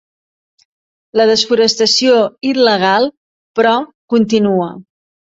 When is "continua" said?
4.15-4.71